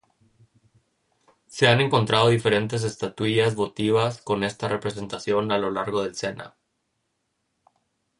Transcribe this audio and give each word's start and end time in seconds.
Se 1.45 1.67
han 1.67 1.79
encontrado 1.79 2.29
diferentes 2.29 2.83
estatuillas 2.83 3.53
votivas 3.53 4.19
con 4.19 4.43
esta 4.43 4.67
representación 4.67 5.51
a 5.51 5.59
lo 5.59 5.69
largo 5.69 6.01
del 6.01 6.15
Sena. 6.15 6.55